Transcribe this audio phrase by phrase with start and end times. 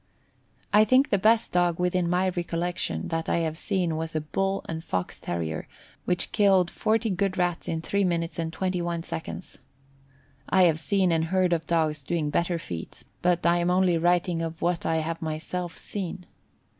[0.73, 4.65] I think the best dog, within my recollection, that I have seen was a bull
[4.67, 5.67] and fox terrier,
[6.05, 9.59] which killed 40 good Rats in three minutes and 21 seconds.
[10.49, 14.41] I have read and heard of dogs doing better feats, but I am only writing
[14.41, 16.25] of what I have myself seen.